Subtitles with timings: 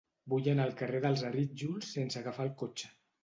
[0.31, 2.93] Vull anar al carrer dels Arítjols sense agafar el cotxe.